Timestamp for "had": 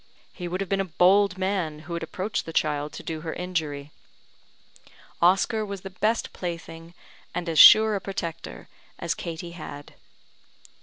1.93-2.01, 9.51-9.93